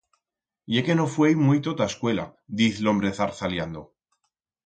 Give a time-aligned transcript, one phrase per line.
[0.75, 2.25] Ye que no fuei muito t'a escuela,
[2.61, 3.85] diz l'hombre zarzaliando.